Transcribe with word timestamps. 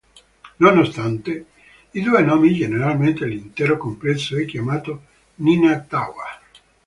Nonostante 0.57 1.45
i 1.91 2.01
due 2.01 2.23
nomi, 2.23 2.55
generalmente 2.55 3.23
l'intero 3.27 3.77
complesso 3.77 4.35
è 4.35 4.45
chiamato 4.45 5.03
Nina 5.35 5.79
Tower. 5.79 6.39